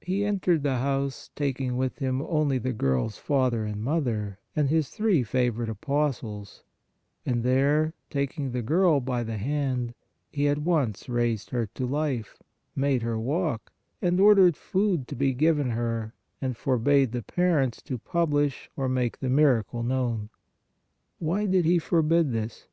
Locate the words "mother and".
3.82-4.70